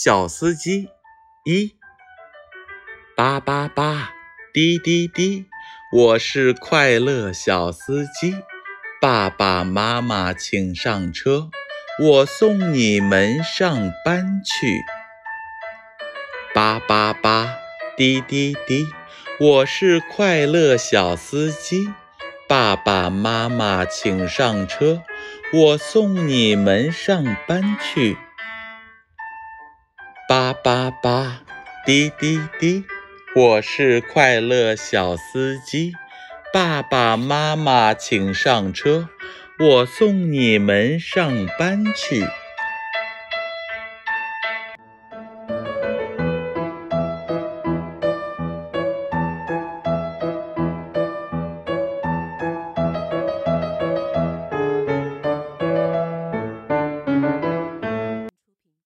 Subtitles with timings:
[0.00, 0.90] 小司机
[1.44, 1.74] 一
[3.16, 4.12] 八八八
[4.54, 5.46] 滴滴滴，
[5.92, 8.36] 我是快乐小司机。
[9.00, 11.50] 爸爸妈妈请上车，
[12.00, 14.82] 我送你们上班去。
[16.54, 17.56] 八八八
[17.96, 18.86] 滴滴滴，
[19.40, 21.88] 我是快乐小司机。
[22.46, 25.02] 爸爸妈妈请上车，
[25.52, 28.16] 我送你们上班去。
[30.28, 31.40] 叭叭叭，
[31.86, 32.84] 滴滴滴，
[33.34, 35.94] 我是快乐小司机。
[36.52, 39.08] 爸爸妈妈请上车，
[39.58, 42.26] 我送你们上班去。